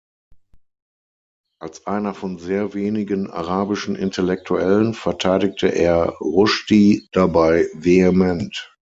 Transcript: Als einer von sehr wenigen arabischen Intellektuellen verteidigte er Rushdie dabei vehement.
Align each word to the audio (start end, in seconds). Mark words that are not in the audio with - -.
Als 1.59 1.85
einer 1.85 2.15
von 2.15 2.39
sehr 2.39 2.73
wenigen 2.73 3.29
arabischen 3.29 3.95
Intellektuellen 3.95 4.95
verteidigte 4.95 5.67
er 5.67 6.17
Rushdie 6.19 7.07
dabei 7.11 7.67
vehement. 7.75 8.73